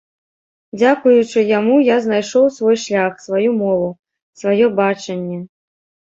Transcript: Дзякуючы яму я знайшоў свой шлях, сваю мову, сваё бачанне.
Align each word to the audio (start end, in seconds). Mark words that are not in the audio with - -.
Дзякуючы 0.79 1.43
яму 1.59 1.75
я 1.87 1.97
знайшоў 2.05 2.47
свой 2.57 2.79
шлях, 2.85 3.13
сваю 3.27 3.49
мову, 3.61 3.93
сваё 4.43 4.73
бачанне. 4.83 5.39